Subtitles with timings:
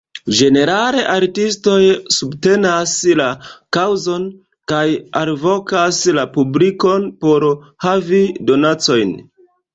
[0.37, 1.83] Ĝenerale artistoj
[2.15, 3.27] subtenas la
[3.77, 4.25] kaŭzon
[4.73, 4.81] kaj
[5.23, 7.49] alvokas la publikon por
[7.89, 9.15] havi donacojn.